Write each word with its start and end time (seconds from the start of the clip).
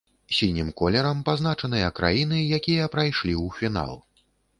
Сінім 0.35 0.69
колерам 0.79 1.19
пазначаныя 1.27 1.89
краіны, 1.99 2.39
якія 2.59 2.89
прайшлі 2.95 3.33
ў 3.43 3.59
фінал. 3.59 3.93